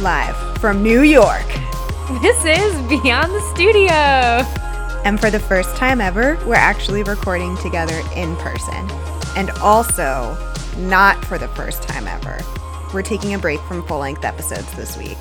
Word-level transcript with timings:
live 0.00 0.58
from 0.58 0.82
New 0.82 1.02
York. 1.02 1.46
This 2.22 2.42
is 2.44 2.74
Beyond 2.88 3.32
the 3.32 3.52
Studio. 3.54 3.92
And 5.04 5.20
for 5.20 5.30
the 5.30 5.38
first 5.38 5.76
time 5.76 6.00
ever, 6.00 6.38
we're 6.46 6.54
actually 6.54 7.02
recording 7.02 7.56
together 7.58 8.00
in 8.16 8.34
person. 8.36 8.90
And 9.36 9.50
also, 9.60 10.36
not 10.78 11.22
for 11.26 11.36
the 11.36 11.48
first 11.48 11.82
time 11.82 12.06
ever, 12.06 12.38
we're 12.94 13.02
taking 13.02 13.34
a 13.34 13.38
break 13.38 13.60
from 13.60 13.86
full 13.86 13.98
length 13.98 14.24
episodes 14.24 14.72
this 14.74 14.96
week. 14.96 15.18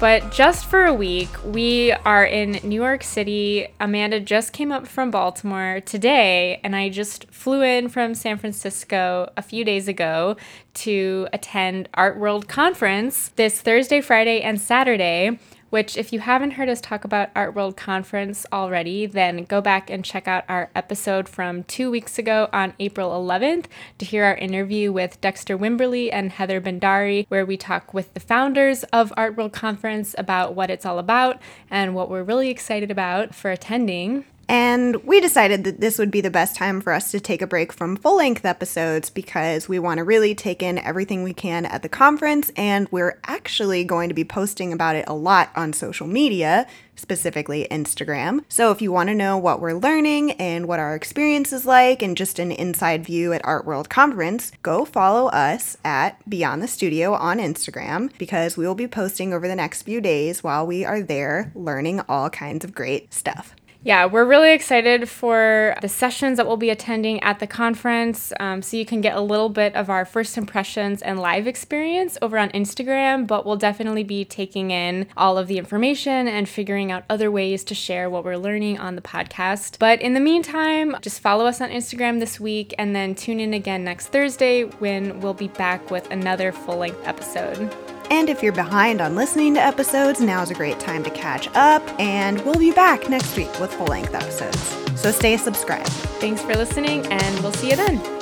But 0.00 0.30
just 0.30 0.66
for 0.66 0.84
a 0.84 0.94
week, 0.94 1.28
we 1.44 1.90
are 1.90 2.24
in 2.24 2.60
New 2.62 2.80
York 2.80 3.02
City. 3.02 3.66
Amanda 3.80 4.20
just 4.20 4.52
came 4.52 4.70
up 4.70 4.86
from 4.86 5.10
Baltimore 5.10 5.80
today, 5.80 6.60
and 6.62 6.76
I 6.76 6.88
just 6.88 7.28
flew 7.32 7.62
in 7.62 7.88
from 7.88 8.14
San 8.14 8.38
Francisco 8.38 9.28
a 9.36 9.42
few 9.42 9.64
days 9.64 9.88
ago 9.88 10.36
to 10.74 11.26
attend 11.32 11.88
Art 11.94 12.16
World 12.16 12.46
Conference 12.46 13.32
this 13.34 13.60
Thursday, 13.60 14.00
Friday, 14.00 14.40
and 14.40 14.60
Saturday 14.60 15.40
which 15.70 15.96
if 15.96 16.12
you 16.12 16.20
haven't 16.20 16.52
heard 16.52 16.68
us 16.68 16.80
talk 16.80 17.04
about 17.04 17.30
Art 17.34 17.54
World 17.54 17.76
Conference 17.76 18.46
already, 18.52 19.06
then 19.06 19.44
go 19.44 19.60
back 19.60 19.90
and 19.90 20.04
check 20.04 20.26
out 20.26 20.44
our 20.48 20.70
episode 20.74 21.28
from 21.28 21.64
two 21.64 21.90
weeks 21.90 22.18
ago 22.18 22.48
on 22.52 22.74
April 22.78 23.10
11th 23.10 23.66
to 23.98 24.04
hear 24.04 24.24
our 24.24 24.36
interview 24.36 24.92
with 24.92 25.20
Dexter 25.20 25.58
Wimberly 25.58 26.08
and 26.12 26.32
Heather 26.32 26.60
Bhandari, 26.60 27.26
where 27.28 27.44
we 27.44 27.56
talk 27.56 27.92
with 27.92 28.12
the 28.14 28.20
founders 28.20 28.84
of 28.84 29.12
Art 29.16 29.36
World 29.36 29.52
Conference 29.52 30.14
about 30.18 30.54
what 30.54 30.70
it's 30.70 30.86
all 30.86 30.98
about 30.98 31.40
and 31.70 31.94
what 31.94 32.10
we're 32.10 32.22
really 32.22 32.50
excited 32.50 32.90
about 32.90 33.34
for 33.34 33.50
attending. 33.50 34.24
And 34.48 34.96
we 35.04 35.20
decided 35.20 35.64
that 35.64 35.80
this 35.80 35.98
would 35.98 36.10
be 36.10 36.22
the 36.22 36.30
best 36.30 36.56
time 36.56 36.80
for 36.80 36.94
us 36.94 37.10
to 37.10 37.20
take 37.20 37.42
a 37.42 37.46
break 37.46 37.70
from 37.70 37.96
full 37.96 38.16
length 38.16 38.46
episodes 38.46 39.10
because 39.10 39.68
we 39.68 39.78
want 39.78 39.98
to 39.98 40.04
really 40.04 40.34
take 40.34 40.62
in 40.62 40.78
everything 40.78 41.22
we 41.22 41.34
can 41.34 41.66
at 41.66 41.82
the 41.82 41.88
conference. 41.88 42.50
And 42.56 42.88
we're 42.90 43.20
actually 43.24 43.84
going 43.84 44.08
to 44.08 44.14
be 44.14 44.24
posting 44.24 44.72
about 44.72 44.96
it 44.96 45.04
a 45.06 45.12
lot 45.12 45.50
on 45.54 45.74
social 45.74 46.06
media, 46.06 46.66
specifically 46.96 47.68
Instagram. 47.70 48.42
So 48.48 48.70
if 48.70 48.80
you 48.80 48.90
want 48.90 49.10
to 49.10 49.14
know 49.14 49.36
what 49.36 49.60
we're 49.60 49.74
learning 49.74 50.32
and 50.32 50.66
what 50.66 50.80
our 50.80 50.94
experience 50.94 51.52
is 51.52 51.66
like 51.66 52.00
and 52.00 52.16
just 52.16 52.38
an 52.38 52.50
inside 52.50 53.04
view 53.04 53.34
at 53.34 53.44
Art 53.44 53.66
World 53.66 53.90
Conference, 53.90 54.52
go 54.62 54.86
follow 54.86 55.28
us 55.28 55.76
at 55.84 56.26
Beyond 56.28 56.62
the 56.62 56.68
Studio 56.68 57.12
on 57.12 57.38
Instagram 57.38 58.16
because 58.16 58.56
we 58.56 58.66
will 58.66 58.74
be 58.74 58.88
posting 58.88 59.34
over 59.34 59.46
the 59.46 59.54
next 59.54 59.82
few 59.82 60.00
days 60.00 60.42
while 60.42 60.66
we 60.66 60.86
are 60.86 61.02
there 61.02 61.52
learning 61.54 62.00
all 62.08 62.30
kinds 62.30 62.64
of 62.64 62.74
great 62.74 63.12
stuff 63.12 63.54
yeah, 63.88 64.04
we're 64.04 64.26
really 64.26 64.52
excited 64.52 65.08
for 65.08 65.74
the 65.80 65.88
sessions 65.88 66.36
that 66.36 66.46
we'll 66.46 66.58
be 66.58 66.68
attending 66.68 67.22
at 67.22 67.38
the 67.38 67.46
conference. 67.46 68.34
Um, 68.38 68.60
so 68.60 68.76
you 68.76 68.84
can 68.84 69.00
get 69.00 69.16
a 69.16 69.20
little 69.22 69.48
bit 69.48 69.74
of 69.74 69.88
our 69.88 70.04
first 70.04 70.36
impressions 70.36 71.00
and 71.00 71.18
live 71.18 71.46
experience 71.46 72.18
over 72.20 72.36
on 72.36 72.50
Instagram, 72.50 73.26
but 73.26 73.46
we'll 73.46 73.56
definitely 73.56 74.04
be 74.04 74.26
taking 74.26 74.70
in 74.70 75.06
all 75.16 75.38
of 75.38 75.46
the 75.46 75.56
information 75.56 76.28
and 76.28 76.46
figuring 76.46 76.92
out 76.92 77.04
other 77.08 77.30
ways 77.30 77.64
to 77.64 77.74
share 77.74 78.10
what 78.10 78.26
we're 78.26 78.36
learning 78.36 78.76
on 78.76 78.94
the 78.94 79.00
podcast. 79.00 79.78
But 79.78 80.02
in 80.02 80.12
the 80.12 80.20
meantime, 80.20 80.94
just 81.00 81.20
follow 81.20 81.46
us 81.46 81.62
on 81.62 81.70
Instagram 81.70 82.20
this 82.20 82.38
week 82.38 82.74
and 82.76 82.94
then 82.94 83.14
tune 83.14 83.40
in 83.40 83.54
again 83.54 83.84
next 83.84 84.08
Thursday 84.08 84.64
when 84.64 85.18
we'll 85.20 85.32
be 85.32 85.48
back 85.48 85.90
with 85.90 86.10
another 86.10 86.52
full 86.52 86.76
length 86.76 87.00
episode. 87.06 87.74
And 88.10 88.28
if 88.28 88.42
you're 88.42 88.52
behind 88.52 89.00
on 89.00 89.14
listening 89.14 89.54
to 89.54 89.60
episodes, 89.60 90.20
now's 90.20 90.50
a 90.50 90.54
great 90.54 90.80
time 90.80 91.04
to 91.04 91.10
catch 91.10 91.48
up. 91.54 91.82
And 92.00 92.40
we'll 92.44 92.58
be 92.58 92.72
back 92.72 93.08
next 93.08 93.36
week 93.36 93.58
with 93.60 93.72
full 93.72 93.86
length 93.86 94.14
episodes. 94.14 94.60
So 95.00 95.10
stay 95.10 95.36
subscribed. 95.36 95.88
Thanks 96.20 96.42
for 96.42 96.54
listening, 96.54 97.06
and 97.06 97.40
we'll 97.40 97.52
see 97.52 97.70
you 97.70 97.76
then. 97.76 98.17